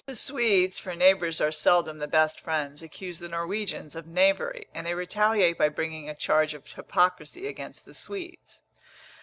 [0.07, 4.87] The Swedes (for neighbours are seldom the best friends) accuse the Norwegians of knavery, and
[4.87, 8.61] they retaliate by bringing a charge of hypocrisy against the Swedes.